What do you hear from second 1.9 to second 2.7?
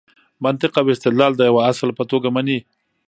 په توګه مني.